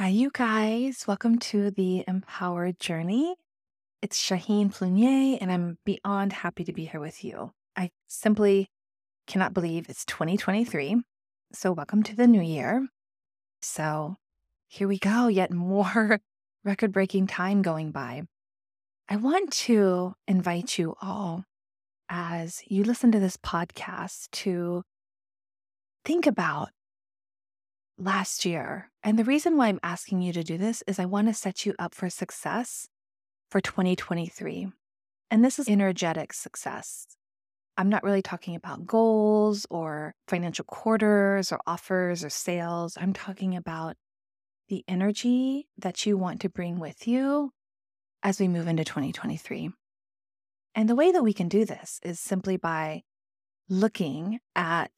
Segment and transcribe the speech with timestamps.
[0.00, 1.04] Hi, you guys.
[1.06, 3.34] Welcome to the Empowered Journey.
[4.00, 7.52] It's Shaheen Plunier, and I'm beyond happy to be here with you.
[7.76, 8.70] I simply
[9.26, 11.02] cannot believe it's 2023.
[11.52, 12.88] So, welcome to the new year.
[13.60, 14.16] So,
[14.68, 16.20] here we go, yet more
[16.64, 18.22] record breaking time going by.
[19.06, 21.44] I want to invite you all
[22.08, 24.82] as you listen to this podcast to
[26.06, 26.70] think about
[28.00, 28.90] last year.
[29.02, 31.66] And the reason why I'm asking you to do this is I want to set
[31.66, 32.88] you up for success
[33.50, 34.68] for 2023.
[35.30, 37.06] And this is energetic success.
[37.76, 42.96] I'm not really talking about goals or financial quarters or offers or sales.
[43.00, 43.96] I'm talking about
[44.68, 47.52] the energy that you want to bring with you
[48.22, 49.70] as we move into 2023.
[50.74, 53.02] And the way that we can do this is simply by
[53.68, 54.90] looking at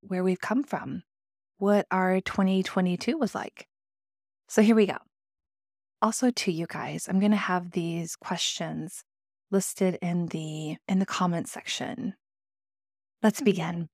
[0.00, 1.02] where we've come from,
[1.60, 3.68] what our 2022 was like.
[4.48, 4.96] So here we go.
[6.02, 9.04] Also to you guys, I'm going to have these questions
[9.50, 12.14] listed in the in the comment section.
[13.22, 13.44] Let's mm-hmm.
[13.44, 13.88] begin.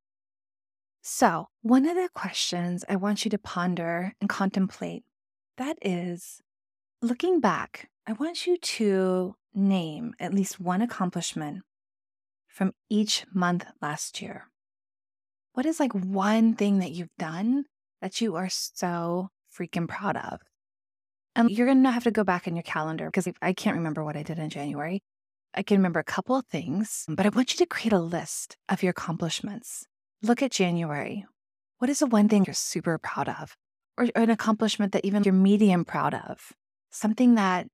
[1.03, 5.05] So, one of the questions I want you to ponder and contemplate
[5.57, 6.41] that is
[7.01, 11.63] looking back, I want you to name at least one accomplishment
[12.49, 14.49] from each month last year.
[15.57, 17.65] What is like one thing that you've done
[18.03, 20.43] that you are so freaking proud of?
[21.35, 24.05] And you're going to have to go back in your calendar because I can't remember
[24.05, 25.01] what I did in January.
[25.55, 28.59] I can remember a couple of things, but I want you to create a list
[28.69, 29.87] of your accomplishments.
[30.23, 31.25] Look at January.
[31.79, 33.57] What is the one thing you're super proud of?
[33.97, 36.53] Or an accomplishment that even you're medium proud of?
[36.91, 37.67] Something that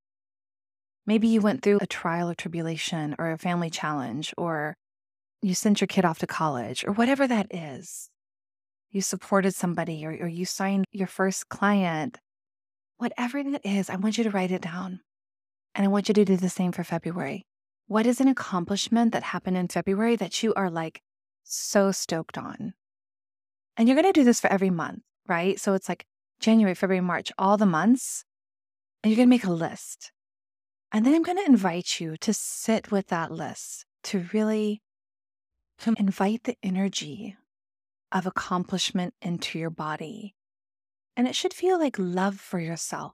[1.05, 4.77] maybe you went through a trial or tribulation or a family challenge, or
[5.43, 8.09] you sent your kid off to college, or whatever that is.
[8.91, 12.19] You supported somebody, or, or you signed your first client.
[12.99, 15.01] Whatever that is, I want you to write it down.
[15.75, 17.47] And I want you to do the same for February.
[17.87, 21.01] What is an accomplishment that happened in February that you are like
[21.43, 22.75] so stoked on?
[23.77, 25.59] And you're going to do this for every month, right?
[25.59, 26.05] So it's like
[26.39, 28.25] January, February, March, all the months.
[29.03, 30.13] And you're going to make a list.
[30.93, 34.82] And then I'm going to invite you to sit with that list, to really
[35.99, 37.37] invite the energy
[38.11, 40.35] of accomplishment into your body.
[41.17, 43.13] And it should feel like love for yourself,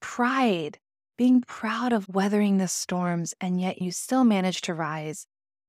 [0.00, 0.78] pride
[1.16, 5.26] being proud of weathering the storms, and yet you still manage to rise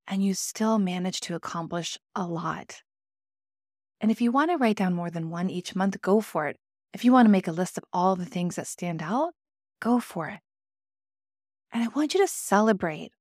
[0.07, 2.81] and you still manage to accomplish a lot.
[4.01, 6.57] And if you want to write down more than one each month, go for it.
[6.93, 9.33] If you want to make a list of all the things that stand out,
[9.81, 10.39] go for it.
[11.71, 13.11] And I want you to celebrate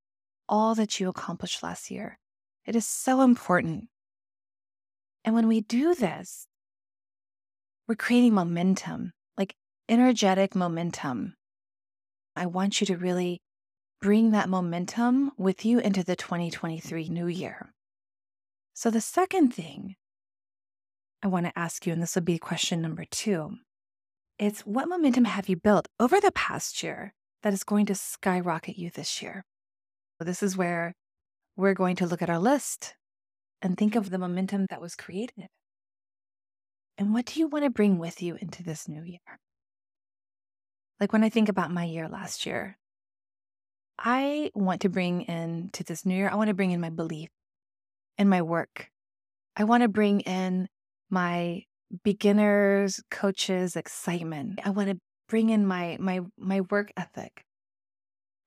[0.49, 2.19] all that you accomplished last year.
[2.67, 3.89] It is so important.
[5.25, 6.47] And when we do this,
[7.87, 9.55] we're creating momentum, like
[9.89, 11.35] energetic momentum
[12.37, 13.41] I want you to really
[14.01, 17.73] bring that momentum with you into the 2023 new year.
[18.75, 19.95] So, the second thing
[21.23, 23.57] I want to ask you, and this will be question number two,
[24.39, 28.77] it's what momentum have you built over the past year that is going to skyrocket
[28.77, 29.45] you this year?
[30.19, 30.95] This is where
[31.57, 32.95] we're going to look at our list
[33.63, 35.49] and think of the momentum that was created.
[36.99, 39.41] And what do you want to bring with you into this new year?
[41.01, 42.79] Like when I think about my year last year,
[43.99, 46.91] I want to bring in to this new year, I want to bring in my
[46.91, 47.31] belief
[48.19, 48.89] and my work.
[49.57, 50.69] I want to bring in
[51.11, 51.63] my
[52.03, 54.61] beginners, coaches, excitement.
[54.65, 54.99] I want to
[55.29, 57.45] bring in my my my work ethic.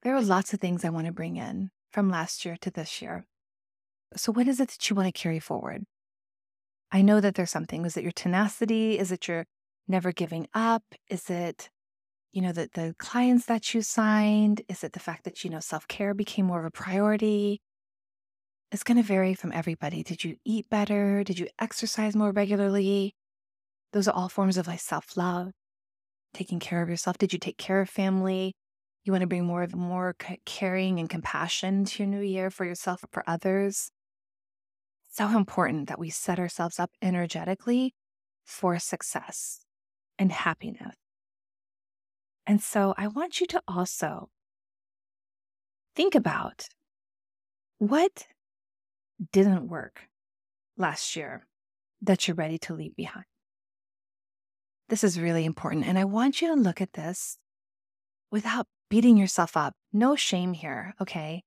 [0.03, 3.01] There are lots of things I want to bring in from last year to this
[3.01, 3.25] year.
[4.15, 5.83] So what is it that you want to carry forward?
[6.91, 7.85] I know that there's something.
[7.85, 8.97] Is it your tenacity?
[8.97, 9.45] Is it your
[9.87, 10.83] never giving up?
[11.09, 11.69] Is it
[12.37, 14.61] you know, the, the clients that you signed?
[14.69, 17.61] Is it the fact that, you know, self care became more of a priority?
[18.71, 20.03] It's going to vary from everybody.
[20.03, 21.23] Did you eat better?
[21.23, 23.15] Did you exercise more regularly?
[23.93, 25.51] Those are all forms of like self love,
[26.33, 27.17] taking care of yourself.
[27.17, 28.53] Did you take care of family?
[29.07, 32.65] You want to bring more of more caring and compassion to your new year for
[32.65, 33.89] yourself, for others.
[35.09, 37.95] So important that we set ourselves up energetically
[38.43, 39.61] for success
[40.19, 40.93] and happiness.
[42.45, 44.27] And so I want you to also
[45.95, 46.67] think about
[47.77, 48.27] what
[49.31, 50.09] didn't work
[50.75, 51.47] last year
[52.01, 53.25] that you're ready to leave behind.
[54.89, 55.87] This is really important.
[55.87, 57.37] And I want you to look at this
[58.29, 59.73] without beating yourself up.
[59.91, 61.43] No shame here, okay?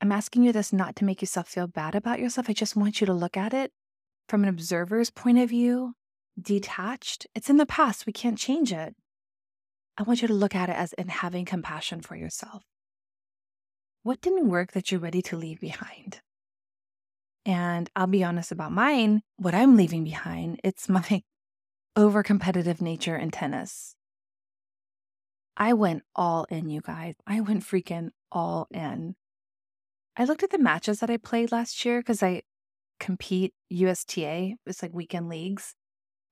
[0.00, 2.48] I'm asking you this not to make yourself feel bad about yourself.
[2.48, 3.72] I just want you to look at it
[4.28, 5.94] from an observer's point of view
[6.40, 7.26] detached.
[7.34, 8.06] It's in the past.
[8.06, 8.94] We can't change it.
[9.98, 12.62] I want you to look at it as in having compassion for yourself.
[14.02, 16.20] What didn't work that you're ready to leave behind?
[17.44, 21.22] And I'll be honest about mine, what I'm leaving behind, it's my
[21.96, 23.94] over competitive nature in tennis.
[25.60, 27.16] I went all in, you guys.
[27.26, 29.14] I went freaking all in.
[30.16, 32.42] I looked at the matches that I played last year because I
[32.98, 34.54] compete USTA.
[34.64, 35.74] It's like weekend leagues.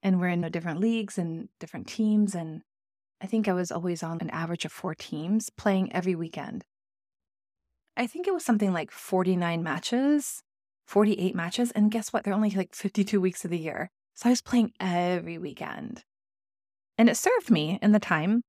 [0.02, 2.34] And we're in uh, different leagues and different teams.
[2.34, 2.62] And
[3.20, 6.64] I think I was always on an average of four teams playing every weekend.
[7.98, 10.42] I think it was something like 49 matches,
[10.86, 11.70] 48 matches.
[11.72, 12.24] And guess what?
[12.24, 13.90] They're only like 52 weeks of the year.
[14.14, 16.04] So I was playing every weekend.
[16.96, 18.42] And it served me in the time.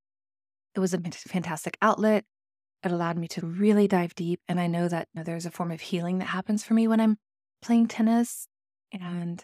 [0.76, 2.26] It was a fantastic outlet.
[2.84, 4.40] It allowed me to really dive deep.
[4.48, 6.88] And I know that you know, there's a form of healing that happens for me
[6.88, 7.18] when I'm
[7.62, 8.48] playing tennis.
[8.92, 9.44] And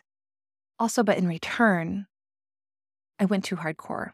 [0.80, 2.08] also, but in return,
[3.20, 4.12] I went too hardcore.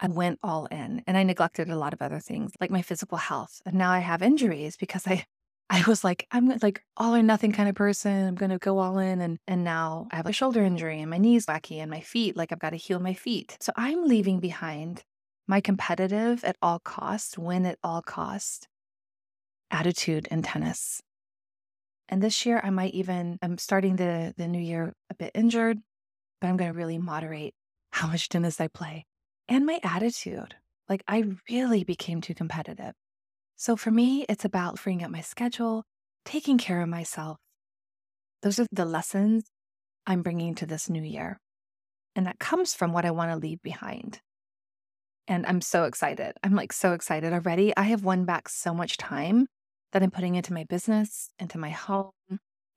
[0.00, 3.18] I went all in and I neglected a lot of other things like my physical
[3.18, 3.62] health.
[3.64, 5.24] And now I have injuries because I
[5.70, 8.28] I was like, I'm like all or nothing kind of person.
[8.28, 9.20] I'm gonna go all in.
[9.20, 12.36] And and now I have a shoulder injury and my knees wacky and my feet,
[12.36, 13.56] like I've got to heal my feet.
[13.60, 15.04] So I'm leaving behind
[15.46, 18.68] my competitive at all costs, win at all cost
[19.70, 21.02] attitude in tennis.
[22.08, 25.78] And this year I might even I'm starting the the new year a bit injured,
[26.40, 27.54] but I'm gonna really moderate
[27.92, 29.06] how much tennis I play
[29.48, 30.54] and my attitude.
[30.88, 32.92] Like I really became too competitive.
[33.56, 35.84] So for me, it's about freeing up my schedule,
[36.24, 37.38] taking care of myself.
[38.42, 39.44] Those are the lessons
[40.06, 41.40] I'm bringing to this new year.
[42.14, 44.20] And that comes from what I want to leave behind.
[45.26, 46.34] And I'm so excited.
[46.42, 47.74] I'm like so excited already.
[47.76, 49.46] I have won back so much time
[49.92, 52.10] that I'm putting into my business, into my home,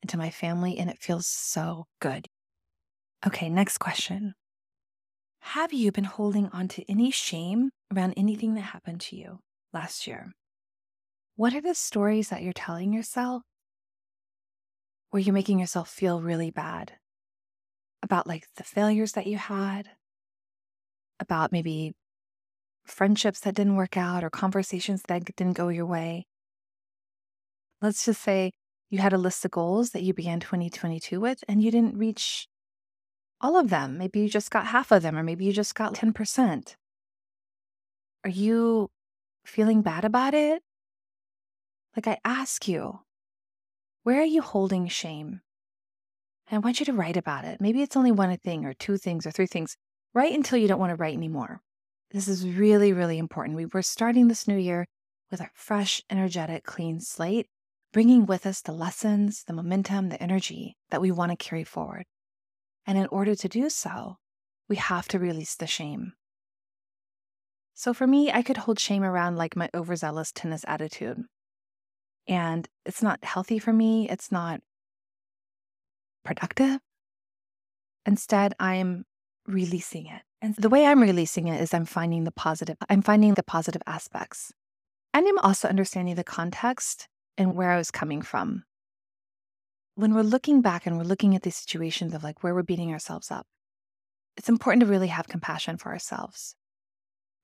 [0.02, 2.28] into my family, and it feels so good.
[3.26, 4.34] Okay, next question.
[5.40, 9.40] Have you been holding on to any shame around anything that happened to you
[9.74, 10.32] last year?
[11.36, 13.44] What are the stories that you're telling yourself
[15.10, 16.94] where you're making yourself feel really bad
[18.04, 19.90] about like the failures that you had,
[21.20, 21.94] about maybe
[22.88, 26.26] friendships that didn't work out or conversations that didn't go your way?
[27.82, 28.52] Let's just say
[28.90, 32.48] you had a list of goals that you began 2022 with and you didn't reach
[33.40, 33.98] all of them.
[33.98, 36.76] Maybe you just got half of them, or maybe you just got 10%.
[38.24, 38.90] Are you
[39.46, 40.62] feeling bad about it?
[41.96, 43.00] Like I ask you,
[44.04, 45.42] where are you holding shame?
[46.50, 47.60] And I want you to write about it.
[47.60, 49.76] Maybe it's only one thing, or two things, or three things.
[50.14, 51.62] Write until you don't want to write anymore.
[52.12, 53.58] This is really, really important.
[53.58, 54.86] We were starting this new year
[55.30, 57.48] with a fresh, energetic, clean slate,
[57.92, 62.06] bringing with us the lessons, the momentum, the energy that we want to carry forward.
[62.86, 64.16] And in order to do so,
[64.70, 66.14] we have to release the shame.
[67.74, 71.20] So for me, I could hold shame around like my overzealous tennis attitude.
[72.28, 74.62] And it's not healthy for me, it's not
[76.24, 76.80] productive.
[78.06, 79.04] Instead, I'm
[79.48, 80.22] releasing it.
[80.42, 82.78] And the way I'm releasing it is I'm finding the positive.
[82.90, 84.52] I'm finding the positive aspects.
[85.14, 87.08] And I'm also understanding the context
[87.38, 88.64] and where I was coming from
[89.98, 92.94] when we're looking back and we're looking at these situations of like where we're beating
[92.94, 93.48] ourselves up,
[94.38, 96.54] it's important to really have compassion for ourselves.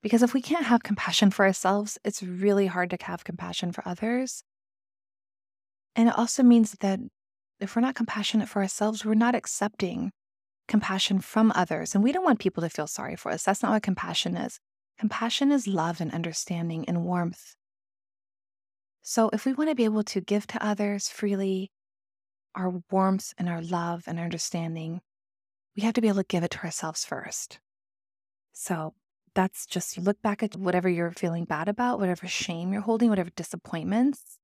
[0.03, 3.81] Because if we can't have compassion for ourselves, it's really hard to have compassion for
[3.87, 4.43] others.
[5.95, 6.99] And it also means that
[7.59, 10.11] if we're not compassionate for ourselves, we're not accepting
[10.67, 11.93] compassion from others.
[11.93, 13.43] And we don't want people to feel sorry for us.
[13.43, 14.59] That's not what compassion is.
[14.97, 17.55] Compassion is love and understanding and warmth.
[19.01, 21.71] So if we want to be able to give to others freely,
[22.55, 25.01] our warmth and our love and our understanding,
[25.75, 27.59] we have to be able to give it to ourselves first.
[28.53, 28.93] So
[29.35, 33.31] that's just look back at whatever you're feeling bad about, whatever shame you're holding, whatever
[33.35, 34.37] disappointments,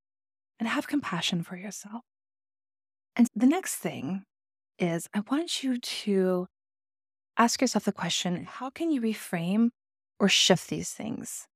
[0.59, 2.01] and have compassion for yourself.
[3.15, 4.23] And the next thing
[4.79, 6.47] is I want you to
[7.37, 9.69] ask yourself the question how can you reframe
[10.19, 11.47] or shift these things?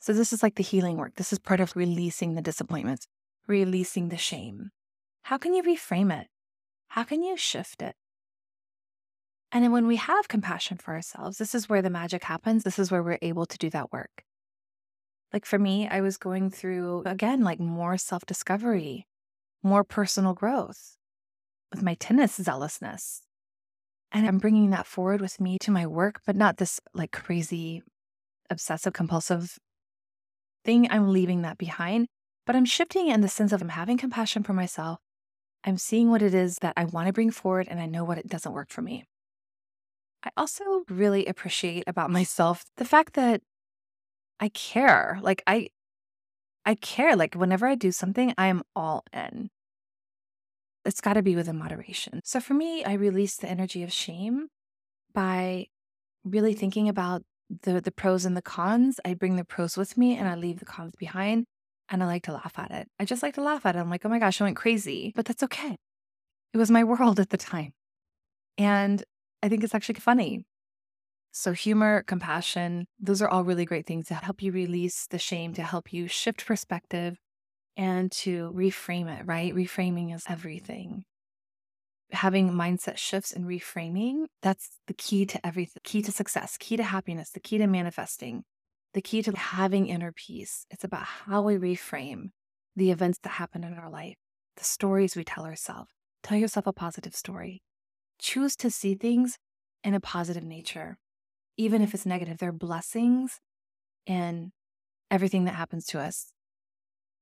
[0.00, 1.16] So, this is like the healing work.
[1.16, 3.06] This is part of releasing the disappointments,
[3.46, 4.70] releasing the shame.
[5.22, 6.28] How can you reframe it?
[6.88, 7.94] How can you shift it?
[9.50, 12.64] And then when we have compassion for ourselves, this is where the magic happens.
[12.64, 14.24] This is where we're able to do that work.
[15.32, 19.06] Like for me, I was going through, again, like more self discovery,
[19.62, 20.97] more personal growth
[21.70, 23.22] with my tennis zealousness.
[24.10, 27.82] And I'm bringing that forward with me to my work, but not this like crazy
[28.50, 29.58] obsessive compulsive
[30.64, 30.90] thing.
[30.90, 32.06] I'm leaving that behind,
[32.46, 34.98] but I'm shifting in the sense of I'm having compassion for myself
[35.64, 38.18] I'm seeing what it is that I want to bring forward and I know what
[38.18, 39.04] it doesn't work for me.
[40.24, 43.42] I also really appreciate about myself the fact that
[44.40, 45.18] I care.
[45.22, 45.68] Like I
[46.64, 47.16] I care.
[47.16, 49.48] Like whenever I do something, I am all in.
[50.88, 52.22] It's got to be within moderation.
[52.24, 54.48] So for me, I release the energy of shame
[55.12, 55.66] by
[56.24, 57.22] really thinking about
[57.62, 58.98] the the pros and the cons.
[59.04, 61.44] I bring the pros with me and I leave the cons behind
[61.90, 62.88] and I like to laugh at it.
[62.98, 63.80] I just like to laugh at it.
[63.80, 65.76] I'm like, "Oh my gosh, I went crazy." But that's okay.
[66.54, 67.72] It was my world at the time.
[68.58, 69.04] And
[69.42, 70.44] I think it's actually funny.
[71.32, 75.52] So, humor, compassion, those are all really great things to help you release the shame,
[75.54, 77.18] to help you shift perspective
[77.78, 79.54] and to reframe it, right?
[79.54, 81.04] Reframing is everything.
[82.12, 86.82] Having mindset shifts and reframing, that's the key to everything, key to success, key to
[86.82, 88.44] happiness, the key to manifesting,
[88.92, 90.66] the key to having inner peace.
[90.70, 92.32] It's about how we reframe
[92.76, 94.16] the events that happen in our life,
[94.56, 95.90] the stories we tell ourselves.
[96.22, 97.62] Tell yourself a positive story.
[98.18, 99.38] Choose to see things
[99.82, 100.98] in a positive nature
[101.58, 103.40] even if it's negative, there are blessings
[104.06, 104.52] in
[105.10, 106.30] everything that happens to us.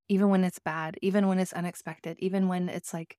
[0.08, 3.16] Even when it's bad, even when it's unexpected, even when it's like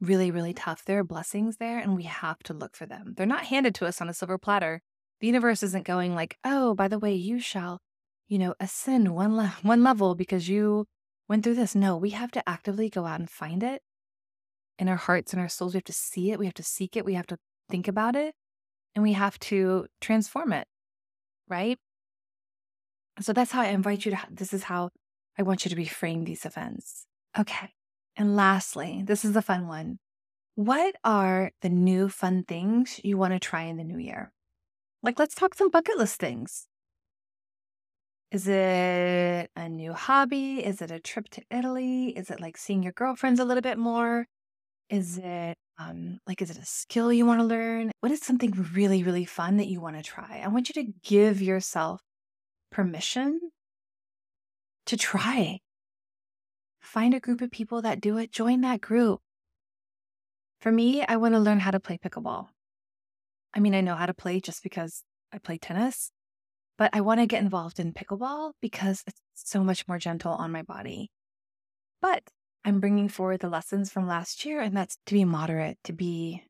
[0.00, 3.14] really, really tough, there are blessings there and we have to look for them.
[3.16, 4.80] They're not handed to us on a silver platter.
[5.20, 7.80] The universe isn't going like, oh, by the way, you shall,
[8.28, 10.86] you know, ascend one, le- one level because you
[11.28, 11.74] went through this.
[11.74, 13.82] No, we have to actively go out and find it
[14.78, 15.74] in our hearts and our souls.
[15.74, 16.38] We have to see it.
[16.38, 17.04] We have to seek it.
[17.04, 17.38] We have to
[17.70, 18.34] think about it
[18.94, 20.66] and we have to transform it,
[21.48, 21.78] right?
[23.20, 24.90] So that's how I invite you to, this is how
[25.38, 27.06] I want you to reframe these events.
[27.38, 27.70] Okay.
[28.16, 29.98] And lastly, this is the fun one.
[30.54, 34.32] What are the new fun things you want to try in the new year?
[35.02, 36.66] Like, let's talk some bucket list things.
[38.30, 40.64] Is it a new hobby?
[40.64, 42.08] Is it a trip to Italy?
[42.10, 44.26] Is it like seeing your girlfriends a little bit more?
[44.88, 47.90] Is it um, like, is it a skill you want to learn?
[48.00, 50.42] What is something really, really fun that you want to try?
[50.44, 52.00] I want you to give yourself
[52.70, 53.40] permission
[54.86, 55.60] to try.
[56.80, 59.20] Find a group of people that do it, join that group.
[60.60, 62.48] For me, I want to learn how to play pickleball.
[63.54, 66.10] I mean, I know how to play just because I play tennis,
[66.78, 70.52] but I want to get involved in pickleball because it's so much more gentle on
[70.52, 71.10] my body.
[72.00, 72.22] But
[72.64, 76.44] I'm bringing forward the lessons from last year, and that's to be moderate, to be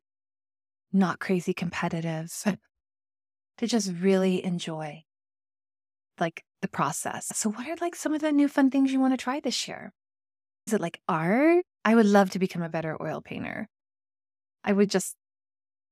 [0.92, 2.30] not crazy competitive,
[3.58, 5.04] to just really enjoy
[6.22, 7.26] like the process.
[7.34, 9.68] So, what are like some of the new fun things you want to try this
[9.68, 9.92] year?
[10.66, 11.64] Is it like art?
[11.84, 13.68] I would love to become a better oil painter.
[14.64, 15.16] I would just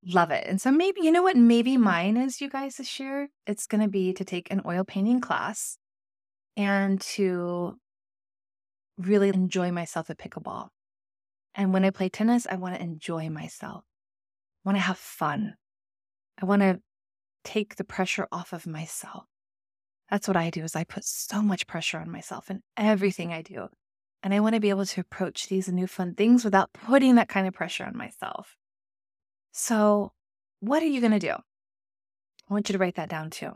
[0.06, 0.46] love it.
[0.46, 1.36] And so, maybe, you know what?
[1.36, 3.28] Maybe mine is, you guys, this year.
[3.46, 5.76] It's going to be to take an oil painting class
[6.56, 7.76] and to
[8.96, 10.68] really enjoy myself at pickleball.
[11.54, 13.82] And when I play tennis, I want to enjoy myself.
[14.64, 15.54] I want to have fun.
[16.40, 16.80] I want to
[17.42, 19.24] take the pressure off of myself.
[20.10, 23.42] That's what I do is I put so much pressure on myself in everything I
[23.42, 23.68] do.
[24.22, 27.28] And I want to be able to approach these new fun things without putting that
[27.28, 28.56] kind of pressure on myself.
[29.52, 30.12] So,
[30.58, 31.32] what are you going to do?
[31.32, 33.52] I want you to write that down too.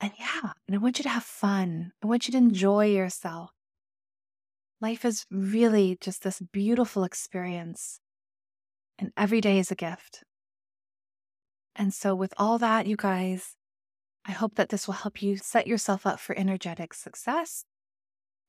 [0.00, 1.92] And yeah, and I want you to have fun.
[2.02, 3.50] I want you to enjoy yourself.
[4.80, 8.00] Life is really just this beautiful experience,
[8.98, 10.24] and every day is a gift.
[11.76, 13.54] And so, with all that, you guys,
[14.26, 17.64] I hope that this will help you set yourself up for energetic success,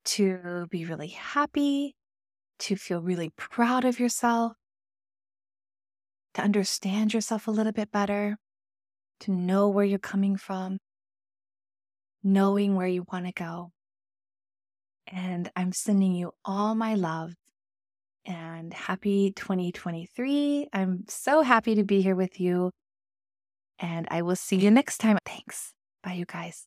[0.04, 1.96] to be really happy,
[2.60, 4.52] to feel really proud of yourself,
[6.34, 8.36] to understand yourself a little bit better,
[9.20, 10.78] to know where you're coming from,
[12.22, 13.70] knowing where you want to go.
[15.06, 17.34] And I'm sending you all my love
[18.24, 20.68] and happy 2023.
[20.72, 22.70] I'm so happy to be here with you.
[23.78, 25.18] And I will see you next time.
[25.26, 25.72] Thanks.
[26.02, 26.66] Bye, you guys.